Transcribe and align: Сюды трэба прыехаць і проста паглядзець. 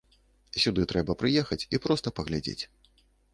Сюды 0.61 0.85
трэба 0.91 1.15
прыехаць 1.21 1.59
і 1.75 1.81
проста 1.85 2.13
паглядзець. 2.21 2.59